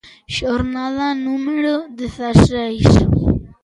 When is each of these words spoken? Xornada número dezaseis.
Xornada 0.37 1.07
número 1.27 1.73
dezaseis. 2.01 2.91